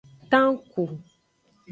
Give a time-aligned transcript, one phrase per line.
[0.31, 0.83] Tanku.